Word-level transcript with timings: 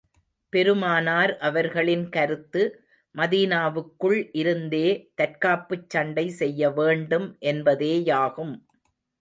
பெருமானார் 0.53 1.37
அவர்களின் 1.39 2.09
கருத்து, 2.09 2.63
மதீனாவுக்குள் 3.15 4.29
இருந்தே 4.33 4.87
தற்காப்புச் 5.15 5.89
சண்டை 5.89 6.29
செய்ய 6.31 6.71
வேண்டும் 6.71 7.37
என்பதேயாகும். 7.45 8.55